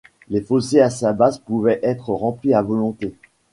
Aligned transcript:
Les 0.29 0.41
fossés 0.41 0.81
à 0.81 0.89
sa 0.89 1.13
base 1.13 1.37
pouvaient 1.37 1.79
être 1.83 2.09
remplis 2.09 2.55
à 2.55 2.63
volonté. 2.63 3.13